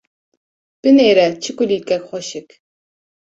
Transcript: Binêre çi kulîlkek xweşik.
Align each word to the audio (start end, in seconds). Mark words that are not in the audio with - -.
Binêre 0.81 1.27
çi 1.41 1.51
kulîlkek 1.57 2.03
xweşik. 2.09 2.47